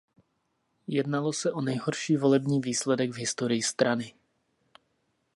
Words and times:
Jednalo 0.87 1.33
se 1.33 1.51
o 1.51 1.61
nejhorší 1.61 2.17
volební 2.17 2.59
výsledek 2.61 3.11
v 3.11 3.17
historii 3.17 3.61
strany. 3.63 4.13